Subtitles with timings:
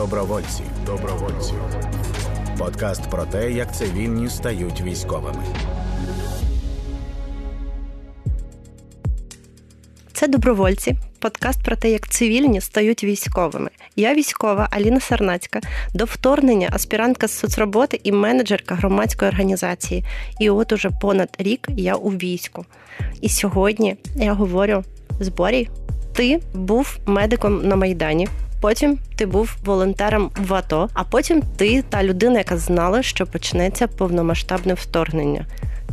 [0.00, 0.62] Добровольці.
[0.86, 1.52] Добровольці.
[2.58, 5.44] Подкаст про те, як цивільні стають військовими.
[10.12, 10.96] Це добровольці.
[11.18, 13.70] Подкаст про те, як цивільні стають військовими.
[13.96, 15.60] Я військова Аліна Сарнацька,
[15.94, 20.04] до вторгнення аспірантка з соцроботи і менеджерка громадської організації.
[20.38, 22.64] І от уже понад рік я у війську.
[23.20, 24.84] І сьогодні я говорю
[25.20, 25.68] з Борі,
[26.12, 28.28] ти був медиком на Майдані.
[28.60, 33.86] Потім ти був волонтером в АТО, а потім ти та людина, яка знала, що почнеться
[33.86, 35.46] повномасштабне вторгнення.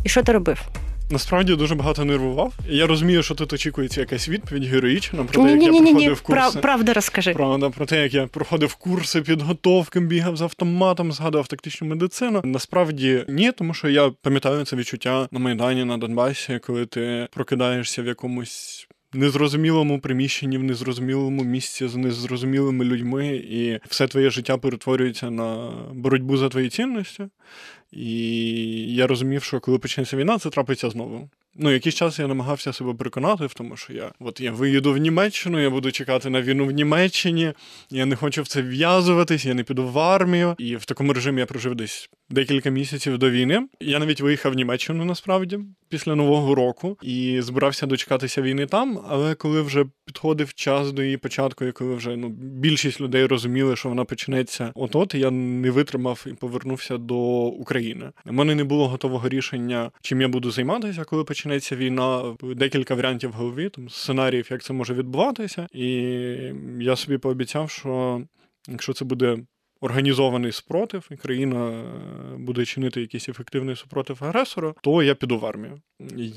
[0.04, 0.62] І що ти робив?
[1.10, 2.54] Насправді дуже багато нервував.
[2.70, 6.60] Я розумію, що тут очікується якась відповідь героїчна про те, як я проходив курси.
[6.60, 7.34] правда розкажи.
[7.34, 12.42] Правда, про те, як я проходив курси підготовки, бігав з автоматом, згадував тактичну медицину.
[12.44, 18.02] Насправді ні, тому що я пам'ятаю це відчуття на Майдані на Донбасі, коли ти прокидаєшся
[18.02, 18.87] в якомусь.
[19.14, 26.38] Незрозумілому приміщенні, в незрозумілому місці з незрозумілими людьми, і все твоє життя перетворюється на боротьбу
[26.38, 27.28] за твої цінності.
[27.92, 31.30] І я розумів, що коли почнеться війна, це трапиться знову.
[31.60, 34.98] Ну, якийсь час я намагався себе переконати в тому, що я от я виїду в
[34.98, 37.54] Німеччину, я буду чекати на війну в Німеччині,
[37.90, 40.56] я не хочу в це в'язуватись, я не піду в армію.
[40.58, 43.68] І в такому режимі я прожив десь декілька місяців до війни.
[43.80, 49.00] Я навіть виїхав в Німеччину насправді після нового року і збирався дочекатися війни там.
[49.10, 53.76] Але коли вже підходив час до її початку, і коли вже ну більшість людей розуміли,
[53.76, 58.12] що вона почнеться, от от я не витримав і повернувся до України.
[58.26, 62.36] У мене не було готового рішення, чим я буду займатися, коли почнеться війна.
[62.44, 65.86] Декілька варіантів в голові, там сценаріїв, як це може відбуватися, і
[66.80, 68.22] я собі пообіцяв, що
[68.68, 69.38] якщо це буде
[69.82, 75.46] організований спротив, і країна е, буде чинити якийсь ефективний супротив агресора, то я піду в
[75.46, 75.82] армію.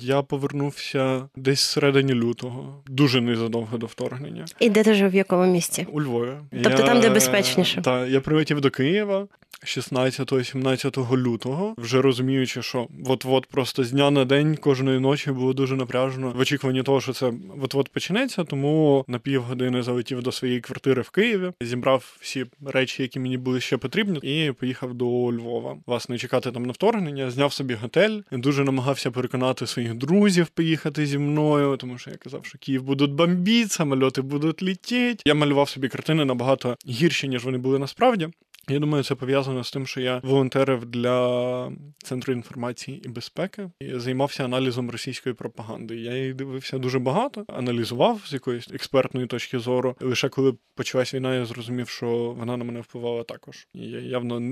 [0.01, 4.45] Я повернувся десь всередині лютого, дуже незадовго до вторгнення.
[4.61, 5.87] І де ти жив в якому місці?
[5.93, 6.33] У Львові.
[6.51, 7.83] Тобто я, там, де безпечніше.
[7.83, 9.27] Так, я прилетів до Києва
[9.65, 15.77] 16-17 лютого, вже розуміючи, що от-от просто з дня на день кожної ночі було дуже
[15.77, 17.33] напряжено в очікуванні того, що це
[17.63, 18.45] от-от почнеться.
[18.45, 23.61] Тому на півгодини залетів до своєї квартири в Києві, зібрав всі речі, які мені були
[23.61, 25.77] ще потрібні, і поїхав до Львова.
[25.87, 28.21] Власне, чекати там на вторгнення, зняв собі готель.
[28.33, 33.13] Дуже намагався переконати своїх друзів поїхати зі мною, тому що я казав, що Київ будуть
[33.13, 35.23] бомбити, самольоти будуть літіти.
[35.25, 38.29] Я малював собі картини набагато гірші, ніж вони були насправді.
[38.69, 41.73] Я думаю, це пов'язано з тим, що я волонтерив для
[42.05, 45.97] центру інформації і безпеки і займався аналізом російської пропаганди.
[45.97, 49.97] Я її дивився дуже багато, аналізував з якоїсь експертної точки зору.
[50.01, 53.67] Лише коли почалась війна, я зрозумів, що вона на мене впливала також.
[53.75, 54.43] І я явно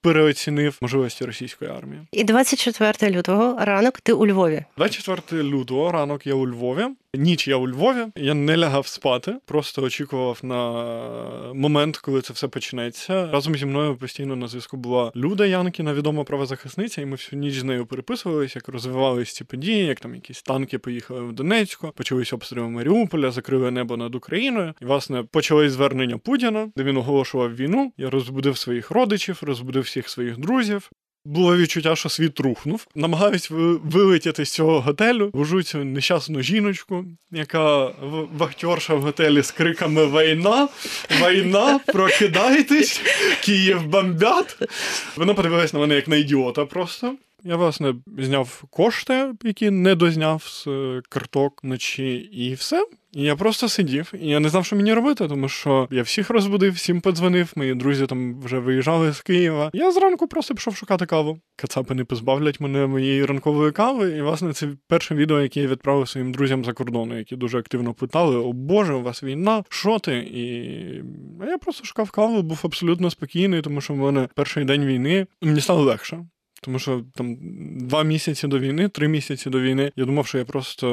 [0.00, 2.02] переоцінив можливості російської армії.
[2.12, 4.64] І 24 лютого ранок ти у Львові.
[4.76, 6.86] 24 лютого ранок я у Львові.
[7.16, 8.06] Ніч я у Львові.
[8.16, 13.26] Я не лягав спати, просто очікував на момент, коли це все почнеться.
[13.26, 17.58] Разом зі мною постійно на зв'язку була Люда Янкіна, відома правозахисниця, і ми всю ніч
[17.58, 22.36] з нею переписувалися, як розвивалися ці події, як там якісь танки поїхали в Донецьку, почалися
[22.36, 24.74] обстріли Маріуполя, закрили небо над Україною.
[24.82, 27.92] І власне почались звернення Путіна, де він оголошував війну.
[27.98, 30.90] Я розбудив своїх родичів, розбудив всіх своїх друзів.
[31.28, 32.86] Було відчуття, що світ рухнув.
[32.94, 37.86] Намагаюсь вилетіти з цього готелю, вожу цю нещасну жіночку, яка
[38.32, 40.68] вахтерша в готелі з криками Війна,
[41.10, 43.00] війна, прокидайтесь,
[43.40, 44.58] Київ бомбят.
[45.16, 47.14] Вона подивилась на мене як на ідіота просто.
[47.44, 50.66] Я, власне, зняв кошти, які не дозняв з
[51.08, 52.86] карток вночі, і все.
[53.12, 56.30] І я просто сидів, і я не знав, що мені робити, тому що я всіх
[56.30, 57.52] розбудив, всім подзвонив.
[57.56, 59.70] Мої друзі там вже виїжджали з Києва.
[59.72, 61.38] Я зранку просто пішов шукати каву.
[61.56, 64.10] Кацапи не позбавлять мене моєї ранкової кави.
[64.10, 67.94] І, власне, це перше відео, яке я відправив своїм друзям за кордону, які дуже активно
[67.94, 70.16] питали: О Боже, у вас війна, що ти?
[70.16, 70.44] І
[71.46, 75.60] я просто шукав каву, був абсолютно спокійний, тому що в мене перший день війни мені
[75.60, 76.24] стало легше.
[76.60, 77.36] Тому що там
[77.78, 80.86] два місяці до війни, три місяці до війни, я думав, що я просто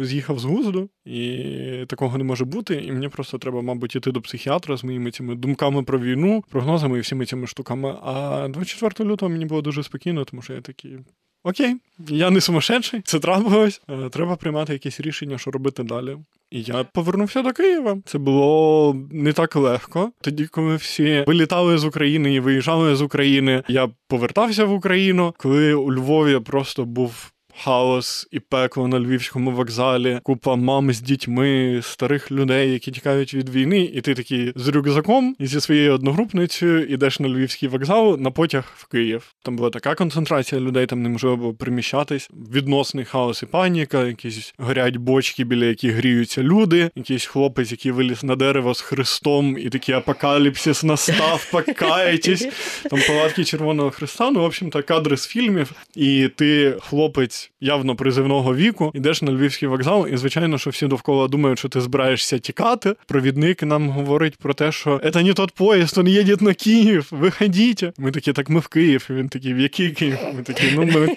[0.00, 2.74] з'їхав з гузду, і такого не може бути.
[2.74, 6.98] І мені просто треба, мабуть, іти до психіатра з моїми цими думками про війну, прогнозами
[6.98, 7.96] і всіми цими штуками.
[8.02, 10.98] А 24 лютого мені було дуже спокійно, тому що я такий.
[11.44, 11.76] Окей,
[12.08, 13.82] я не сумасшедший, це трапилось.
[14.10, 16.16] Треба приймати якісь рішення, що робити далі.
[16.50, 17.98] І я повернувся до Києва.
[18.04, 20.12] Це було не так легко.
[20.20, 25.74] Тоді, коли всі вилітали з України і виїжджали з України, я повертався в Україну, коли
[25.74, 27.32] у Львові просто був
[27.64, 33.48] хаос і пекло на львівському вокзалі, купа мам з дітьми, старих людей, які тікають від
[33.48, 38.30] війни, і ти такий з рюкзаком і зі своєю одногрупницею ідеш на львівський вокзал на
[38.30, 39.34] потяг в Київ.
[39.42, 42.30] Там була така концентрація людей, там неможливо було приміщатись.
[42.54, 48.24] Відносний хаос і паніка, якісь горять бочки, біля яких гріються люди, якийсь хлопець, який виліз
[48.24, 52.48] на дерево з хрестом, і такий апокаліпсис настав, покаєтесь.
[52.90, 54.30] Там палатки Червоного Христа.
[54.30, 59.68] Ну, в общем-то, кадри з фільмів, і ти хлопець явно призивного віку, ідеш на львівський
[59.68, 62.94] вокзал, і звичайно, що всі довкола думають, що ти збираєшся тікати.
[63.06, 67.08] Провідник нам говорить про те, що це не тот поїзд, він їде на Київ.
[67.10, 67.84] Виходіть.
[67.98, 69.06] Ми такі, так ми в Київ.
[69.10, 70.18] І Він такий, в який Київ?
[70.36, 71.16] Ми такі, ну ми,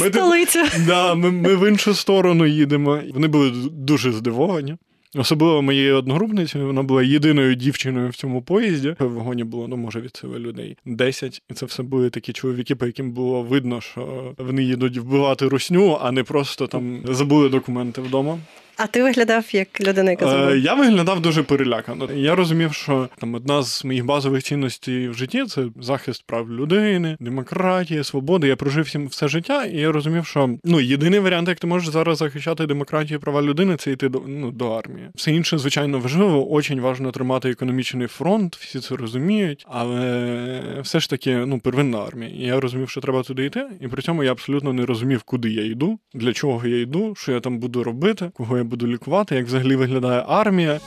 [0.00, 0.58] ми, Столицю.
[0.86, 3.00] Да, ми, ми в іншу сторону їдемо.
[3.14, 4.76] Вони були дуже здивовані.
[5.16, 8.96] Особливо моєю одногрупницею, вона була єдиною дівчиною в цьому поїзді.
[8.98, 11.42] В вагоні було, ну, може, від себе людей 10.
[11.50, 15.98] І це все були такі чоловіки, по яким було видно, що вони їдуть вбивати русню,
[16.02, 18.38] а не просто там забули документи вдома.
[18.76, 20.52] А ти виглядав як людина, яка забула?
[20.52, 22.08] Е, Я виглядав дуже перелякано.
[22.14, 27.16] Я розумів, що там одна з моїх базових цінностей в житті це захист прав людини,
[27.20, 28.46] демократія, свобода.
[28.46, 31.88] Я прожив всім все життя, і я розумів, що ну єдиний варіант, як ти можеш
[31.88, 35.08] зараз захищати демократію і права людини, це йти до ну до армії.
[35.14, 36.52] Все інше, звичайно, важливо.
[36.52, 42.30] Очень важливо тримати економічний фронт, всі це розуміють, але все ж таки, ну, первинна армія.
[42.34, 45.50] І я розумів, що треба туди йти, і при цьому я абсолютно не розумів, куди
[45.50, 49.34] я йду, для чого я йду, що я там буду робити, кого я буду лікувати,
[49.34, 50.80] як взагалі виглядає армія.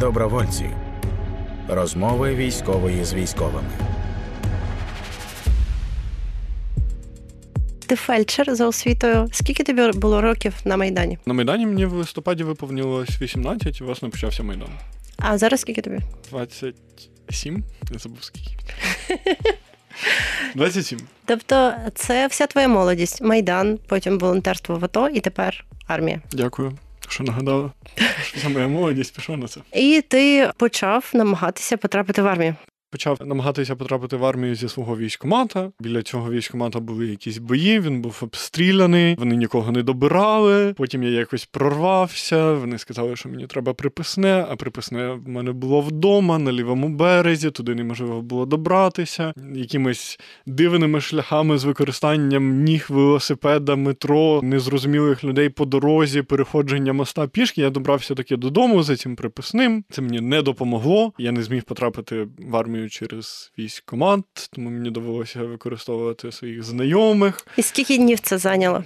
[0.00, 0.70] Добровольці.
[1.68, 3.68] Розмови військової з військовими.
[7.86, 9.28] Ти фельдшер за освітою.
[9.32, 11.18] Скільки тобі було років на Майдані?
[11.26, 14.70] На Майдані мені в листопаді виповнилось 18, і власне почався Майдан.
[15.18, 15.98] А зараз скільки тобі?
[16.30, 17.64] 27?
[17.92, 18.56] Я забув скільки.
[20.54, 20.98] 27.
[21.24, 26.20] Тобто, це вся твоя молодість, майдан, потім волонтерство в АТО і тепер армія.
[26.32, 26.72] Дякую,
[27.08, 27.70] що нагадала.
[28.38, 29.60] Що моя молодість пішла на це.
[29.72, 32.54] І ти почав намагатися потрапити в армію.
[32.92, 35.70] Почав намагатися потрапити в армію зі свого військомата.
[35.80, 37.80] Біля цього військомата були якісь бої.
[37.80, 40.74] Він був обстріляний, вони нікого не добирали.
[40.76, 42.52] Потім я якось прорвався.
[42.52, 47.50] Вони сказали, що мені треба приписне, а приписне в мене було вдома на лівому березі.
[47.50, 49.32] Туди неможливо було добратися.
[49.54, 57.60] Якимись дивними шляхами з використанням ніг велосипеда, метро, незрозумілих людей по дорозі, переходження моста пішки.
[57.60, 59.84] Я добрався таки додому за цим приписним.
[59.90, 61.12] Це мені не допомогло.
[61.18, 67.46] Я не зміг потрапити в армію через військкомат, тому мені довелося використовувати своїх знайомих.
[67.56, 68.84] І скільки днів це зайняло?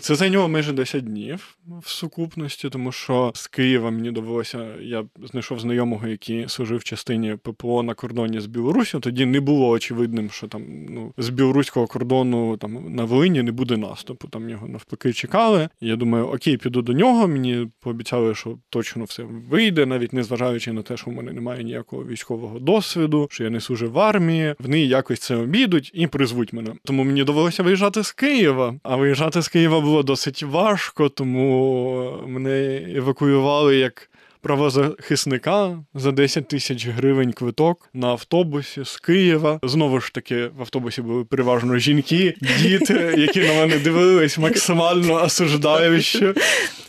[0.00, 5.60] Це зайняло майже 10 днів в сукупності, тому що з Києва мені довелося, я знайшов
[5.60, 8.98] знайомого, який служив в частині ППО на кордоні з Білорусі.
[8.98, 13.76] Тоді не було очевидним, що там ну з білоруського кордону там на Волині не буде
[13.76, 14.28] наступу.
[14.28, 15.68] Там його навпаки чекали.
[15.80, 17.28] Я думаю, окей, піду до нього.
[17.28, 21.64] Мені пообіцяли, що точно все вийде, навіть не зважаючи на те, що в мене немає
[21.64, 24.54] ніякого військового досвіду що я не служив в армії.
[24.58, 26.70] Вони якось це обідуть і призвуть мене.
[26.84, 28.74] Тому мені довелося виїжджати з Києва.
[28.82, 34.10] А виїжджати з Києва було досить важко, тому мене евакуювали як.
[34.40, 39.60] Правозахисника за 10 тисяч гривень квиток на автобусі з Києва.
[39.62, 46.34] Знову ж таки, в автобусі були переважно жінки, діти, які на мене дивились максимально осуждаючи,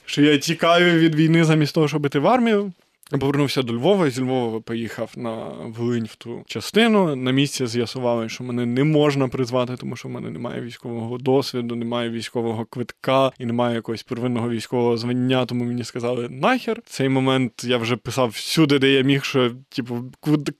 [0.05, 2.71] що я тікаю від війни замість того, щоб іти в армію.
[3.09, 5.33] Повернувся до Львова, зі Львова поїхав на
[5.77, 7.15] Волинь в ту частину.
[7.15, 11.75] На місці з'ясували, що мене не можна призвати, тому що в мене немає військового досвіду,
[11.75, 15.45] немає військового квитка і немає якогось первинного військового звання.
[15.45, 16.81] Тому мені сказали нахер.
[16.85, 20.11] Цей момент я вже писав всюди, де я міг, що типу,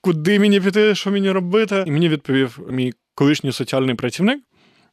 [0.02, 1.84] куди мені піти, що мені робити.
[1.88, 4.40] І мені відповів мій колишній соціальний працівник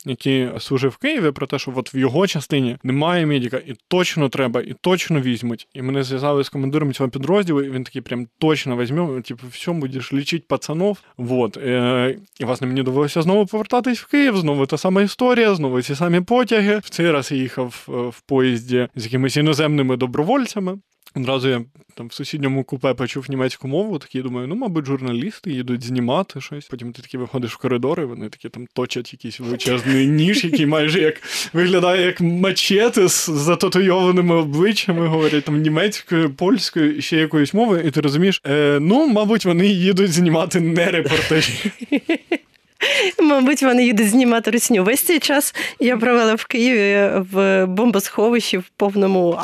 [0.07, 4.29] який служив в Києві, про те, що от в його частині немає медіка, і точно
[4.29, 5.69] треба, і точно візьмуть.
[5.75, 9.73] І мене зв'язали з командиром цього підрозділу, і він такий прям точно візьме, типу, все,
[9.73, 10.99] будеш лічити пацанов.
[11.17, 11.57] Вот.
[11.57, 15.95] Е, і власне мені довелося знову повертатись в Київ, знову та сама історія, знову ці
[15.95, 16.79] самі потяги.
[16.79, 20.79] В цей раз я їхав е, в поїзді з якимись іноземними добровольцями.
[21.17, 25.85] Одразу я там в сусідньому купе почув німецьку мову, такий думаю, ну, мабуть, журналісти їдуть
[25.85, 26.67] знімати щось.
[26.67, 31.01] Потім ти такі виходиш в коридори, вони такі там точать якийсь величезний ніж, який майже
[31.01, 37.91] як виглядає як мачети з зататуйованими обличчями, говорять там німецькою, польською ще якоюсь мовою, і
[37.91, 41.73] ти розумієш, е, ну, мабуть, вони їдуть знімати не репортажі.
[43.23, 44.85] Мабуть, вони їдуть знімати русню.
[44.85, 49.39] Весь цей час я провела в Києві в бомбосховищі в повному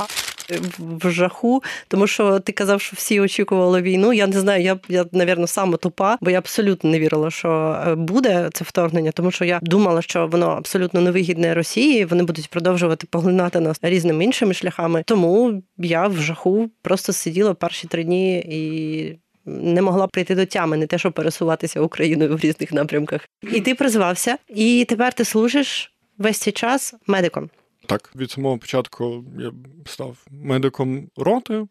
[0.78, 4.12] в жаху, тому що ти казав, що всі очікували війну.
[4.12, 7.94] Я не знаю, я я, навірно, саме тупа, бо я абсолютно не вірила, що е,
[7.94, 12.04] буде це вторгнення, тому що я думала, що воно абсолютно невигідне Росії.
[12.04, 15.02] Вони будуть продовжувати поглинати нас різними іншими шляхами.
[15.06, 19.18] Тому я в жаху просто сиділа перші три дні і.
[19.46, 23.28] Не могла прийти до тями, не те, щоб пересуватися Україною в різних напрямках.
[23.52, 27.50] І ти призвався, і тепер ти служиш весь цей час медиком.
[27.86, 29.52] Так, від самого початку я
[29.86, 31.66] став медиком роти.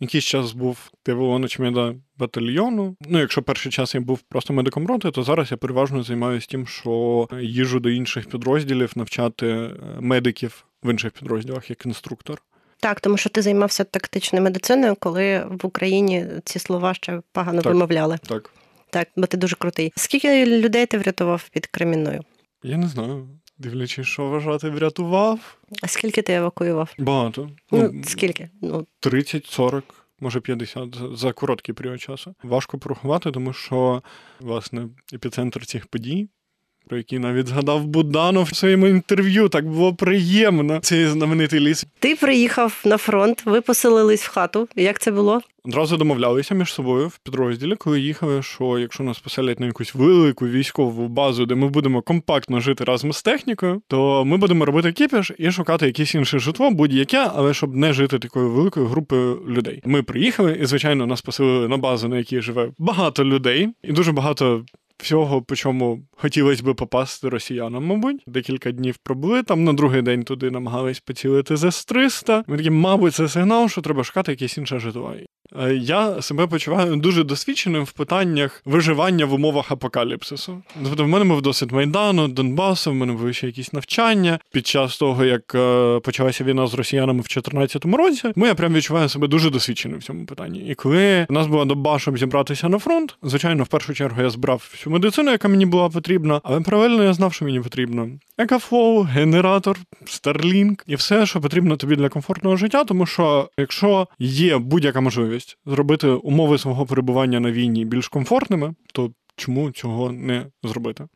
[0.00, 1.40] Якийсь час був ТВО
[2.18, 2.96] батальйону.
[3.00, 6.66] Ну, якщо перший час я був просто медиком роти, то зараз я переважно займаюся тим,
[6.66, 12.42] що їжу до інших підрозділів навчати е, медиків в інших підрозділах як інструктор.
[12.80, 17.72] Так, тому що ти займався тактичною медициною, коли в Україні ці слова ще погано так,
[17.72, 18.18] вимовляли.
[18.28, 18.50] Так.
[18.90, 19.92] Так, бо ти дуже крутий.
[19.96, 22.24] Скільки людей ти врятував під Кремінною?
[22.62, 23.28] Я не знаю.
[23.58, 25.56] Дивлячись, що вважати, врятував.
[25.82, 26.94] А скільки ти евакуював?
[26.98, 27.50] Багато.
[27.72, 28.50] Ну, ну скільки?
[28.62, 29.82] Ну 30-40,
[30.20, 32.34] може 50 за короткий період часу.
[32.42, 34.02] Важко порахувати, тому що
[34.40, 36.28] власне епіцентр цих подій
[36.88, 39.48] про який навіть згадав Буданов в своєму інтерв'ю.
[39.48, 40.78] Так було приємно.
[40.82, 41.86] Цей знаменитий ліс.
[41.98, 44.68] Ти приїхав на фронт, ви поселились в хату.
[44.76, 45.40] Як це було?
[45.64, 50.46] Одразу домовлялися між собою в підрозділі, коли їхали, що якщо нас поселять на якусь велику
[50.46, 55.32] військову базу, де ми будемо компактно жити разом з технікою, то ми будемо робити кіпіш
[55.38, 59.82] і шукати якесь інше житло, будь-яке, але щоб не жити такою великою групою людей.
[59.84, 64.12] Ми приїхали, і звичайно нас поселили на базу, на якій живе багато людей, і дуже
[64.12, 64.64] багато
[64.98, 68.22] всього, по чому хотілося би попасти росіянам, мабуть.
[68.26, 72.44] Декілька днів пробули там на другий день туди намагались поцілити з С-300.
[72.46, 75.14] Ми такі, мабуть, це сигнал, що треба шукати якесь інше житло.
[75.56, 80.62] Е, я себе почуваю дуже досвідченим в питаннях виживання в умовах апокаліпсису.
[80.84, 84.98] Тобто, в мене був досвід Майдану, Донбасу, в мене були ще якісь навчання під час
[84.98, 88.32] того, як е, почалася війна з росіянами в 2014 році.
[88.36, 90.58] Ми я прям відчуваю себе дуже досвідченим в цьому питанні.
[90.58, 94.30] І коли в нас була доба, щоб зібратися на фронт, звичайно, в першу чергу я
[94.30, 98.08] зібрав всю медицину, яка мені була потрібна, але паралельно я знав, що мені потрібно.
[98.38, 104.58] EcoFlow, генератор, Starlink і все, що потрібно тобі для комфортного життя, тому що якщо є
[104.58, 111.08] будь-яка можливість зробити умови свого перебування на війні більш комфортними, то чому цього не зробити?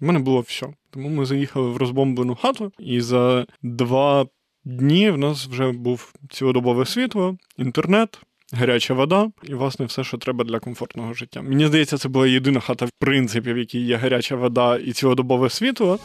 [0.00, 0.66] У мене було все.
[0.90, 4.26] Тому ми заїхали в розбомблену хату, і за два
[4.64, 8.18] дні в нас вже був цілодобове світло, інтернет.
[8.52, 11.42] Гаряча вода і, власне, все, що треба для комфортного життя.
[11.42, 15.50] Мені здається, це була єдина хата, в принципі, в якій є гаряча вода і цілодобове
[15.50, 15.98] світло.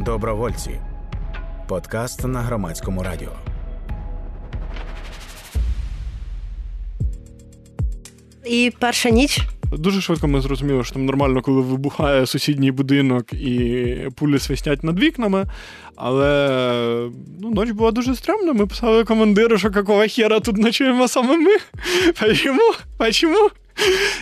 [0.00, 0.80] Добровольці.
[1.68, 3.49] Подкаст на громадському радіо.
[8.44, 9.40] І перша ніч.
[9.72, 14.98] Дуже швидко ми зрозуміли, що там нормально, коли вибухає сусідній будинок і пулі свистять над
[15.00, 15.46] вікнами.
[15.96, 18.52] Але ну, ніч була дуже стрімна.
[18.52, 21.56] Ми писали командиру, що какого хера тут ночуємо саме ми.
[22.20, 22.72] Почому?
[22.98, 23.50] Почему?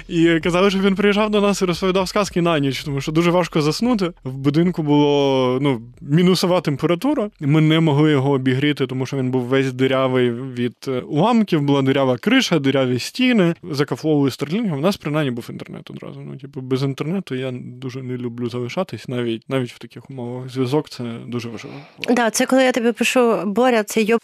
[0.09, 3.31] І казали, що він приїжджав до нас і розповідав сказки на ніч, тому що дуже
[3.31, 4.13] важко заснути.
[4.25, 7.31] В будинку було ну, мінусова температура.
[7.41, 11.83] Ми не могли його обігріти, тому що він був весь дирявий від е, уламків, була
[11.83, 13.55] дирява криша, диряві стіни.
[13.63, 14.79] За кафловою стерлінгом.
[14.79, 16.21] У нас принаймні був інтернет одразу.
[16.21, 20.49] Ну, типу, без інтернету я дуже не люблю залишатись, навіть навіть в таких умовах.
[20.49, 21.77] Зв'язок це дуже важливо.
[22.09, 24.21] Да, це коли я тобі пишу, Боря, це йоб,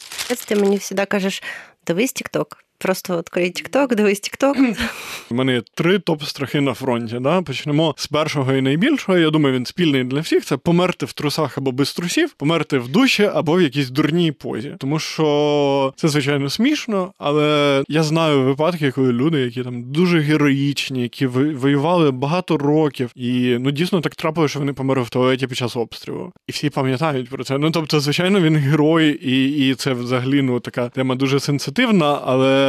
[0.48, 1.42] ти мені завжди кажеш,
[1.86, 2.63] дивись тікток.
[2.78, 4.86] Просто відкрий TikTok, дивись TikTok.
[5.30, 7.18] У мене є три топ-страхи на фронті.
[7.20, 7.42] Да?
[7.42, 9.18] Почнемо з першого і найбільшого.
[9.18, 10.44] Я думаю, він спільний для всіх.
[10.44, 14.74] Це померти в трусах або без трусів, померти в душі або в якійсь дурній позі.
[14.78, 21.02] Тому що це звичайно смішно, але я знаю випадки, коли люди, які там дуже героїчні,
[21.02, 25.58] які воювали багато років, і ну дійсно так трапилося, що вони померли в туалеті під
[25.58, 26.32] час обстрілу.
[26.48, 27.58] І всі пам'ятають про це.
[27.58, 32.63] Ну тобто, звичайно, він герой, і і це взагалі ну така тема дуже сенситивна, але.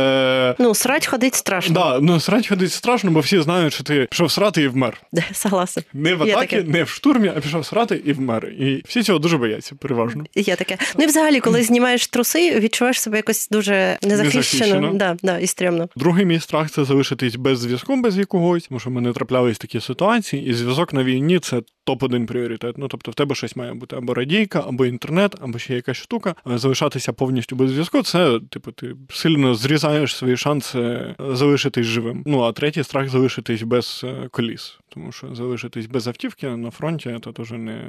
[0.60, 1.74] Ну, срать ходить страшно.
[1.74, 4.98] Да, ну срать ходить страшно, бо всі знають, що ти пішов срати і вмер.
[5.34, 5.84] Согласен.
[5.94, 8.46] Не в атакі, не в штурмі, а пішов срати і вмер.
[8.46, 10.24] І всі цього дуже бояться, переважно.
[10.36, 10.78] Є таке.
[10.98, 14.94] Ну і взагалі, коли знімаєш труси, відчуваєш себе якось дуже незахищено.
[14.94, 15.90] Да, да, і стрімно.
[15.96, 19.80] Другий мій страх це залишитись без зв'язку, без якогось, тому що в мене траплялись такі
[19.80, 22.78] ситуації, і зв'язок на війні це топ-1 пріоритет.
[22.78, 26.36] Ну тобто в тебе щось має бути або радійка, або інтернет, або ще якась штука.
[26.46, 32.24] Залишатися повністю без зв'язку, це типу ти сильно зрізаєш свої шанси залишитись живим.
[32.26, 34.78] Ну а третій страх залишитись без е, коліс.
[34.90, 37.82] Тому що залишитись без автівки на фронті це теж не,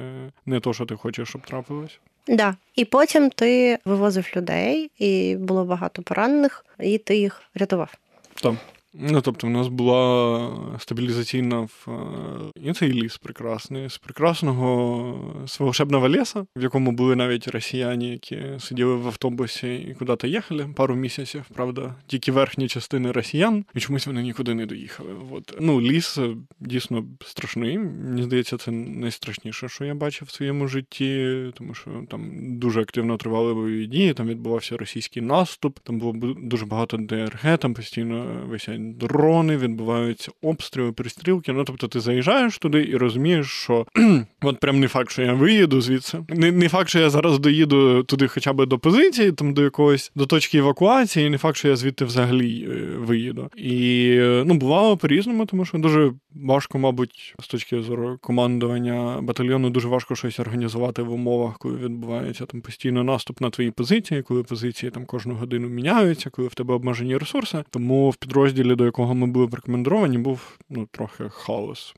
[0.45, 1.99] не то, що ти хочеш, щоб трапилось.
[2.27, 7.93] Да, і потім ти вивозив людей, і було багато поранених, і ти їх рятував.
[8.41, 8.55] Так.
[8.93, 15.59] Ну, тобто, в нас була стабілізаційна в е, і цей ліс прекрасний, з прекрасного з
[15.59, 20.95] волшебного ліса, в якому були навіть росіяни, які сиділи в автобусі і куди-то їхали пару
[20.95, 21.45] місяців.
[21.53, 25.09] Правда, тільки верхні частини росіян, і чомусь вони нікуди не доїхали.
[25.31, 25.57] От.
[25.59, 27.77] Ну, ліс е, дійсно страшний.
[27.77, 33.17] Мені здається, це найстрашніше, що я бачив в своєму житті, тому що там дуже активно
[33.17, 38.76] тривали бойові дії, там відбувався російський наступ, там було дуже багато ДРГ, там постійно висять
[38.79, 41.53] дрони, відбуваються обстріли, пристрілки.
[41.53, 43.85] Ну тобто ти заїжджаєш туди і розумієш, що
[44.41, 46.19] от прям не факт, що я виїду звідси.
[46.29, 50.11] Не не факт, що я зараз доїду туди, хоча б до позиції, там до якогось
[50.15, 53.49] до точки евакуації, і не факт, що я звідти взагалі е, виїду.
[53.57, 54.13] І
[54.45, 60.15] ну бувало по-різному, тому що дуже важко, мабуть, з точки зору командування батальйону, дуже важко
[60.15, 65.05] щось організувати в умовах, коли відбувається там постійно наступ на твої позиції, коли позиції там
[65.05, 67.63] кожну годину міняються, коли в тебе обмежені ресурси.
[67.69, 71.95] Тому в підрозділі, до якого ми були порекомендовані, був ну трохи хаос.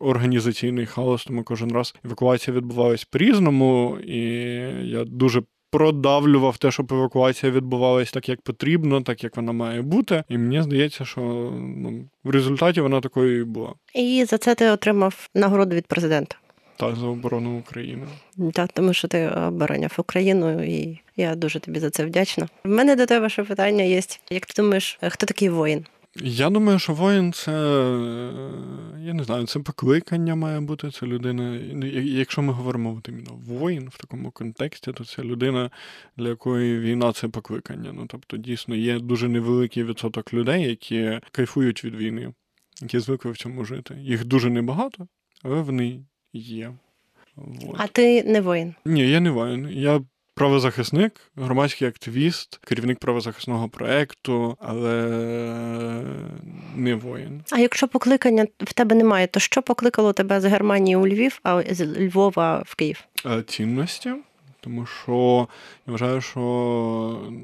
[0.00, 4.18] Організаційний хаос, тому кожен раз евакуація відбувалась по-різному, і
[4.88, 5.42] я дуже
[5.74, 10.24] продавлював те, щоб евакуація відбувалась так, як потрібно, так як вона має бути.
[10.28, 11.20] І мені здається, що
[11.60, 13.72] ну, в результаті вона такою і була.
[13.94, 16.36] І за це ти отримав нагороду від президента.
[16.76, 18.06] Та за оборону України.
[18.52, 22.48] Так, тому що ти обороняв Україну, і я дуже тобі за це вдячна.
[22.64, 24.00] В мене до тебе ще питання є.
[24.30, 25.84] Як ти думаєш, хто такий воїн?
[26.16, 27.52] Я думаю, що воїн це
[29.04, 30.90] я не знаю, це покликання має бути.
[30.90, 31.56] Це людина.
[31.94, 35.70] Якщо ми говоримо іменно воїн в такому контексті, то це людина,
[36.16, 37.92] для якої війна це покликання.
[37.92, 42.32] Ну тобто, дійсно є дуже невеликий відсоток людей, які кайфують від війни,
[42.82, 43.96] які звикли в цьому жити.
[44.00, 45.08] Їх дуже небагато,
[45.42, 46.00] але вони
[46.32, 46.72] є.
[47.36, 47.76] Вот.
[47.78, 48.74] А ти не воїн?
[48.84, 49.68] Ні, я не воїн.
[49.72, 50.00] Я
[50.34, 55.02] правозахисник, громадський активіст, керівник правозахисного проекту, але
[56.76, 57.42] не воїн.
[57.50, 61.62] А якщо покликання в тебе немає, то що покликало тебе з Германії у Львів, а
[61.70, 63.04] з Львова в Київ?
[63.46, 64.10] Цінності.
[64.64, 65.48] Тому що
[65.86, 66.40] я вважаю, що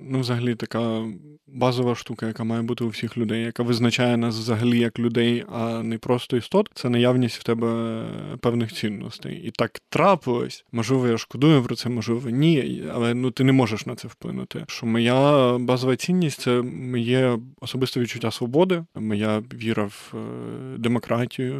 [0.08, 1.02] ну, взагалі така
[1.46, 5.82] базова штука, яка має бути у всіх людей, яка визначає нас взагалі як людей, а
[5.82, 8.02] не просто істот, це наявність в тебе
[8.40, 9.42] певних цінностей.
[9.44, 10.64] І так трапилось.
[10.72, 12.84] Можливо, я шкодую про це, можливо, ні.
[12.92, 14.64] Але ну ти не можеш на це вплинути.
[14.68, 21.54] Що моя базова цінність це моє особисте відчуття свободи, моя віра в е, демократію,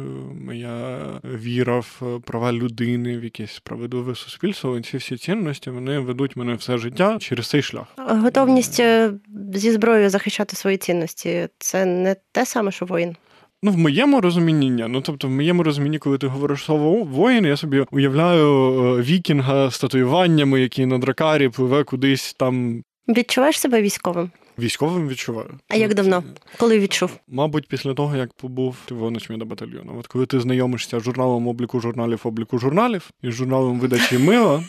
[0.45, 4.81] моя віра в права людини, в якесь справедливе суспільство.
[4.81, 7.85] Ці всі цінності вони ведуть мене все життя через цей шлях.
[7.97, 9.11] Готовність е,
[9.53, 13.15] зі зброєю захищати свої цінності це не те саме, що воїн.
[13.63, 14.85] Ну, в моєму розумінні, ні.
[14.89, 19.71] Ну тобто, в моєму розумінні, коли ти говориш слово воїн, я собі уявляю е, вікінга
[19.71, 22.83] з татуюваннями, який на дракарі пливе кудись там.
[23.07, 24.31] Відчуваєш себе військовим?
[24.61, 25.49] Військовим відчуваю.
[25.67, 26.23] А як давно?
[26.57, 27.11] Коли відчув?
[27.27, 29.95] Мабуть, після того, як побув воночмі до батальйону.
[29.99, 34.63] От коли ти знайомишся з журналом обліку журналів, обліку журналів і з журналом видачі мила,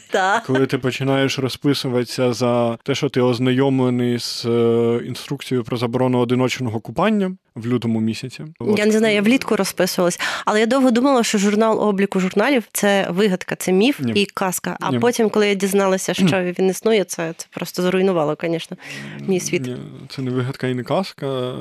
[0.47, 6.81] коли ти починаєш розписуватися за те, що ти ознайомлений з е, інструкцією про заборону одиночного
[6.81, 8.45] купання в лютому місяці.
[8.77, 13.07] Я не знаю, я влітку розписувалась, але я довго думала, що журнал обліку журналів це
[13.11, 14.13] вигадка, це міф Ні.
[14.13, 14.77] і казка.
[14.81, 14.99] А Ні.
[14.99, 18.77] потім, коли я дізналася, що він існує, це це просто зруйнувало, звісно,
[19.21, 19.63] мій світ.
[19.63, 19.77] Ні,
[20.09, 21.55] це не вигадка і не казка.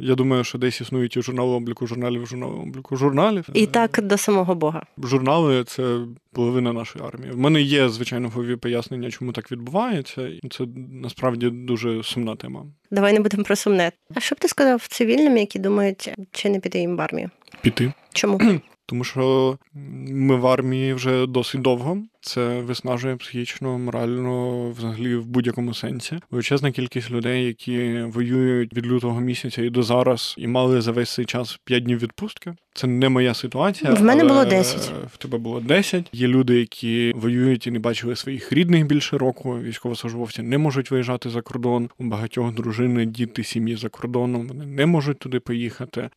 [0.00, 3.44] Я думаю, що десь існують і журнали обліку журналів, журнали обліку журналів.
[3.54, 4.82] І так до самого Бога.
[4.98, 5.98] Журнали це
[6.32, 7.32] половина нашої армії.
[7.32, 12.64] В мене є, звичайно, голові пояснення, чому так відбувається, і це насправді дуже сумна тема.
[12.92, 13.92] Давай не будемо про сумне.
[14.14, 17.30] А що б ти сказав цивільним, які думають, чи не піти їм в армію?
[17.60, 17.92] Піти.
[18.12, 18.40] Чому?
[18.86, 21.98] Тому що ми в армії вже досить довго.
[22.24, 26.18] Це виснажує психічно, морально, взагалі в будь-якому сенсі.
[26.30, 31.14] Величезна кількість людей, які воюють від лютого місяця і до зараз, і мали за весь
[31.14, 32.54] цей час 5 днів відпустки.
[32.74, 33.94] Це не моя ситуація.
[33.94, 34.92] В мене було 10.
[35.14, 36.10] В тебе було 10.
[36.12, 39.58] Є люди, які воюють і не бачили своїх рідних більше року.
[39.60, 41.90] Військовослужбовці не можуть виїжджати за кордон.
[41.98, 44.48] У багатьох дружини, діти, сім'ї за кордоном.
[44.48, 46.10] Вони не можуть туди поїхати.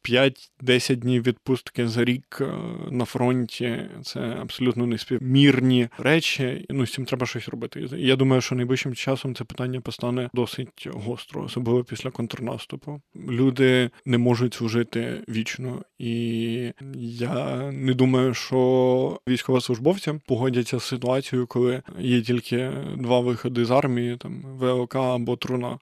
[0.63, 2.47] 5-10 днів відпустки за рік е,
[2.91, 3.77] на фронті.
[4.03, 6.65] Це абсолютно неспівмірні речі.
[6.69, 7.87] Ну з цим треба щось робити.
[7.91, 13.01] Я думаю, що найближчим часом це питання постане досить гостро, особливо після контрнаступу.
[13.29, 21.81] Люди не можуть служити вічно, і я не думаю, що військовослужбовці погодяться з ситуацією, коли
[21.99, 25.79] є тільки два виходи з армії, там ВЛК або труна.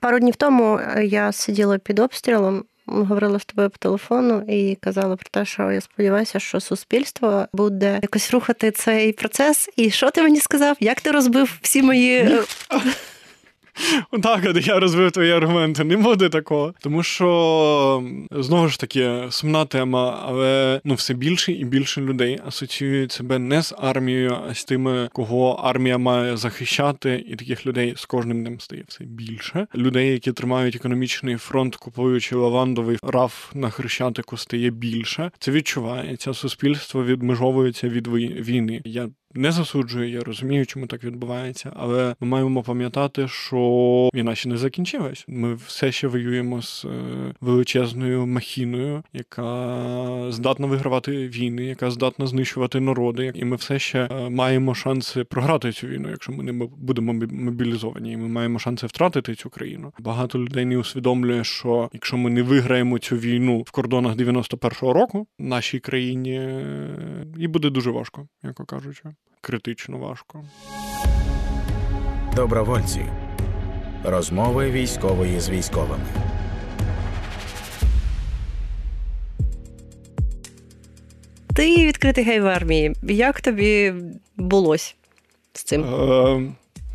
[0.00, 5.28] Пару днів тому я сиділа під обстрілом говорила з тобою по телефону і казала про
[5.30, 9.68] те, що я сподіваюся, що суспільство буде якось рухати цей процес.
[9.76, 10.76] І що ти мені сказав?
[10.80, 12.38] Як ти розбив всі мої.
[14.22, 16.74] Так, от я розвив твої аргументи, не буде такого.
[16.80, 23.12] Тому що знову ж таки сумна тема, але ну все більше і більше людей асоціюють
[23.12, 28.04] себе не з армією, а з тими, кого армія має захищати, і таких людей з
[28.04, 29.66] кожним днем стає все більше.
[29.74, 35.30] Людей, які тримають економічний фронт, купуючи лавандовий раф на хрещатику, стає більше.
[35.38, 36.34] Це відчувається.
[36.34, 38.82] Суспільство відмежовується від війни.
[38.84, 43.58] Я не засуджую, я розумію, чому так відбувається, але ми маємо пам'ятати, що
[44.14, 45.24] війна ще не закінчилась.
[45.28, 46.88] Ми все ще воюємо з е,
[47.40, 53.32] величезною махіною, яка здатна вигравати війни, яка здатна знищувати народи.
[53.34, 58.12] І ми все ще е, маємо шанси програти цю війну, якщо ми не будемо мобілізовані.
[58.12, 59.92] І Ми маємо шанси втратити цю країну.
[59.98, 65.26] Багато людей не усвідомлює, що якщо ми не виграємо цю війну в кордонах 91-го року,
[65.38, 69.02] нашій країні е, і буде дуже важко, як кажучи
[69.40, 70.44] критично важко.
[72.36, 73.06] Добровольці.
[74.04, 76.04] Розмови військової з військовими.
[81.54, 82.96] Ти відкритий гей в армії.
[83.02, 83.94] Як тобі
[84.36, 84.96] булось
[85.52, 85.84] з цим?
[85.84, 86.40] Е,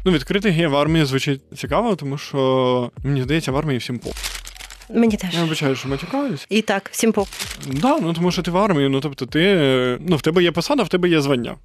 [0.06, 4.10] Ну, відкритий гей в армії звучить цікаво, тому що мені здається, в армії всім по.
[4.89, 5.34] Мені теж.
[5.34, 6.46] Я вибачаю, що матюкаюсь.
[6.50, 7.28] І так, всім по.
[7.68, 9.98] Да, ну тому що ти в армії, ну тобто ти.
[10.02, 11.56] Ну, в тебе є посада, в тебе є звання.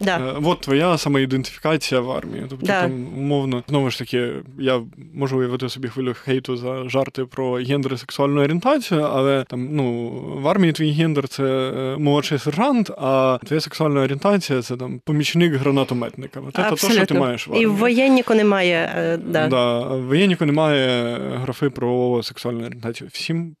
[0.00, 0.18] Да.
[0.18, 2.46] Е, от твоя самоідентифікація в армії.
[2.50, 2.82] Тобто, да.
[2.82, 4.80] там, умовно, знову ж таки, я
[5.14, 10.10] можу уявити собі хвилю хейту за жарти про гендер і сексуальну орієнтацію, але там, ну,
[10.42, 15.54] в армії твій гендер це е, молодший сержант, а твоя сексуальна орієнтація це там помічник
[15.54, 16.42] гранатометника.
[16.56, 17.62] Це те, що ти маєш в армії.
[17.62, 18.92] І в воєнніку немає.
[18.96, 19.48] Е, да.
[19.48, 23.10] Да, в воєнніку немає графи про сексуальну орієнтацію.
[23.12, 23.56] Всім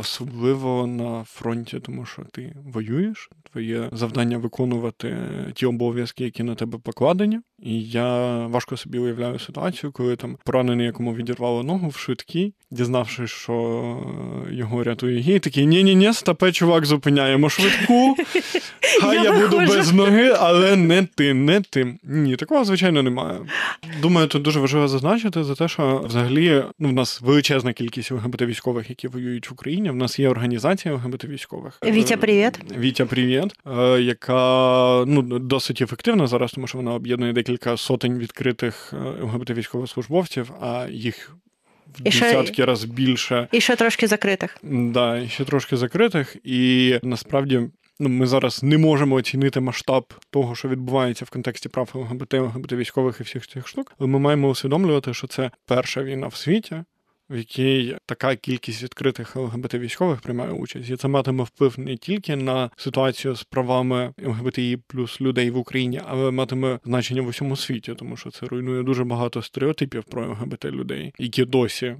[0.00, 5.16] особливо на фронті, тому що ти воюєш, твоє завдання виконувати
[5.54, 7.40] ті обов'язки, які на тебе покладені.
[7.62, 13.30] І я важко собі уявляю ситуацію, коли там поранений, якому відірвало ногу в швидкій, дізнавшись,
[13.30, 13.96] що
[14.50, 18.16] його рятує гій, такий ні-ні-ні, стапе, чувак, зупиняємо швидку.
[19.00, 21.98] Хай я, буду без ноги, але не ти, не ти.
[22.02, 23.38] Ні, такого звичайно немає.
[24.02, 28.42] Думаю, тут дуже важливо зазначити за те, що взагалі ну, в нас величезна кількість ЛГБТ
[28.42, 29.90] військових, які воюють в Україні.
[29.90, 31.78] В нас є організація ЛГБТ військових.
[31.84, 32.60] Вітя, привіт.
[32.78, 38.92] Вітя, привіт, е, яка ну досить ефективна зараз, тому що вона об'єднує декілька сотень відкритих
[38.92, 41.36] е, ЛГБТ військовослужбовців, а їх.
[41.98, 43.48] В десятки ще, разів більше.
[43.52, 44.58] І ще трошки закритих.
[44.62, 46.36] Да, і ще трошки закритих.
[46.44, 47.60] І насправді
[48.00, 52.72] ну, ми зараз не можемо оцінити масштаб того, що відбувається в контексті прав ЛГБТ, ЛГБТ
[52.72, 53.92] військових і всіх цих штук.
[53.98, 56.84] Але ми маємо усвідомлювати, що це перша війна в світі,
[57.32, 62.36] в якій така кількість відкритих ЛГБТ військових приймає участь, і це матиме вплив не тільки
[62.36, 67.94] на ситуацію з правами ЛГБТІ плюс людей в Україні, але матиме значення в усьому світі,
[67.94, 71.96] тому що це руйнує дуже багато стереотипів про ЛГБТ людей, які досі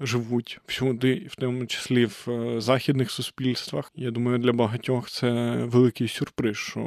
[0.00, 3.92] живуть всюди, в тому числі в е, західних суспільствах.
[3.96, 5.30] Я думаю, для багатьох це
[5.64, 6.80] великий сюрприз, що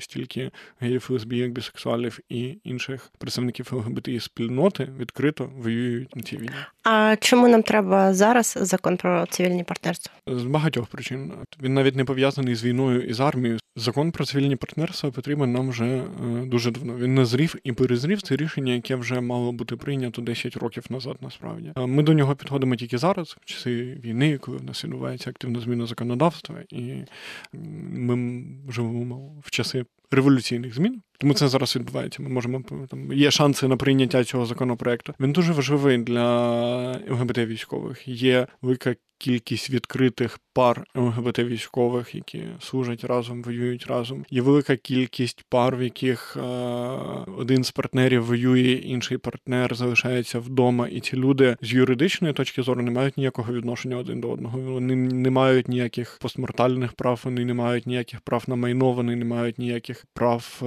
[0.00, 6.50] стільки геїв, лесбійок, бісексуалів і інших представників ЛГБТІ спільноти відкрито воюють на цій війні.
[6.84, 10.12] А чому нам треба зараз закон про цивільні партнерства?
[10.26, 13.58] З багатьох причин він навіть не пов'язаний з війною і з армією.
[13.78, 16.06] Закон про цивільні партнерства потрібен нам вже е,
[16.46, 16.96] дуже давно.
[16.96, 21.16] Він назрів і перезрів це рішення, яке вже мало бути прийнято 10 років назад.
[21.20, 25.60] Насправді ми до нього підходимо тільки зараз, в часи війни, коли в нас відбувається активна
[25.60, 27.04] зміна законодавства, і
[27.52, 31.02] ми живемо в часи революційних змін.
[31.18, 32.22] Тому це зараз відбувається.
[32.22, 35.14] Ми можемо там є шанси на прийняття цього законопроекту.
[35.20, 38.08] Він дуже важливий для ЛГБТ військових.
[38.08, 44.24] Є велика кількість відкритих пар ЛГБТ військових, які служать разом, воюють разом.
[44.30, 46.40] Є велика кількість пар, в яких е,
[47.38, 52.82] один з партнерів воює, інший партнер залишається вдома, і ці люди з юридичної точки зору
[52.82, 54.60] не мають ніякого відношення один до одного.
[54.60, 59.24] Вони не мають ніяких постмортальних прав, вони не мають ніяких прав на майно, вони не
[59.24, 60.66] мають ніяких прав, е,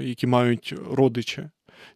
[0.00, 1.48] які мають родичі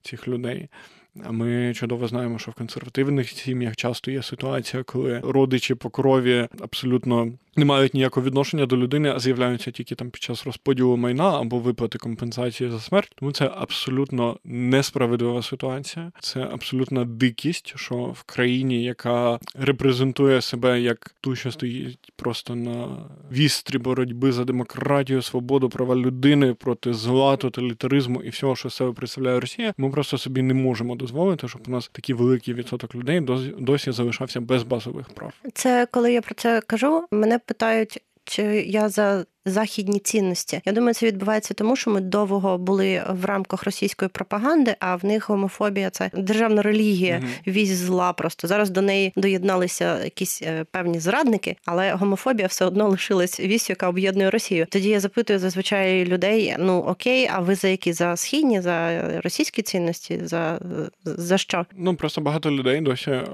[0.03, 0.69] цих людей.
[1.15, 7.33] Ми чудово знаємо, що в консервативних сім'ях часто є ситуація, коли родичі по крові абсолютно
[7.57, 11.59] не мають ніякого відношення до людини, а з'являються тільки там під час розподілу майна або
[11.59, 13.13] виплати компенсації за смерть.
[13.15, 16.13] Тому це абсолютно несправедлива ситуація.
[16.21, 22.89] Це абсолютна дикість, що в країні, яка репрезентує себе як ту, що стоїть просто на
[23.33, 29.41] вістрі боротьби за демократію, свободу, права людини проти зла, тоталітаризму і всього, що себе представляє
[29.41, 29.75] Росія.
[29.77, 33.21] Ми просто собі не можемо дозволити, щоб у нас такий великий відсоток людей
[33.59, 35.33] досі залишався без базових прав.
[35.55, 40.61] Це коли я про це кажу, мене питають, чи я за західні цінності.
[40.65, 45.05] Я думаю, це відбувається тому, що ми довго були в рамках російської пропаганди, а в
[45.05, 48.13] них гомофобія це державна релігія, mm вісь зла.
[48.13, 53.71] Просто зараз до неї доєдналися якісь е, певні зрадники, але гомофобія все одно лишилась вісь,
[53.71, 54.67] яка об'єднує Росію.
[54.71, 59.63] Тоді я запитую зазвичай людей: ну окей, а ви за які за східні, за російські
[59.63, 60.21] цінності?
[60.25, 60.61] За
[61.05, 61.67] за що?
[61.77, 63.25] Ну просто багато людей досі е,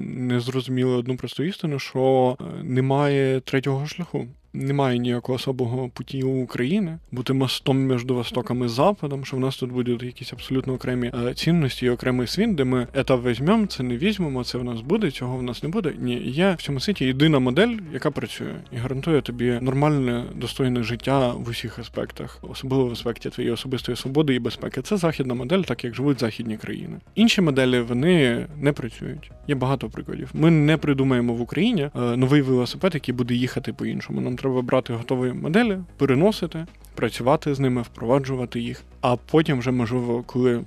[0.00, 6.42] не зрозуміли одну просту істину, що е, немає третього шляху немає ніякого особого путі у
[6.42, 11.12] України бути мостом між Востоком і Западом, що в нас тут будуть якісь абсолютно окремі
[11.28, 14.80] е, цінності і окремий світ, де ми це візьмемо, це не візьмемо, це в нас
[14.80, 15.92] буде, цього в нас не буде.
[15.98, 21.32] Ні, є в цьому світі єдина модель, яка працює і гарантує тобі нормальне, достойне життя
[21.32, 24.82] в усіх аспектах, особливо в аспекті твоєї особистої свободи і безпеки.
[24.82, 26.96] Це західна модель, так як живуть західні країни.
[27.14, 29.30] Інші моделі вони не працюють.
[29.48, 30.30] Є багато прикладів.
[30.34, 34.20] Ми не придумаємо в Україні е, новий велосипед, який буде їхати по іншому.
[34.20, 38.82] Нам треба брати готові моделі, переносити, працювати з ними, впроваджувати їх.
[39.00, 40.60] А потім, вже можливо, коли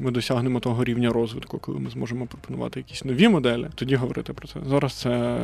[0.00, 4.48] ми досягнемо того рівня розвитку, коли ми зможемо пропонувати якісь нові моделі, тоді говорити про
[4.48, 4.60] це.
[4.66, 5.38] Зараз це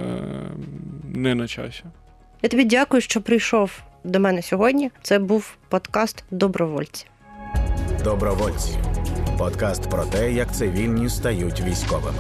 [1.14, 1.85] не на часі.
[2.43, 4.90] Я тобі дякую, що прийшов до мене сьогодні.
[5.03, 7.07] Це був подкаст Добровольці.
[8.05, 8.79] Добровольці
[9.40, 12.19] подкаст про те, як цивільні стають військовими.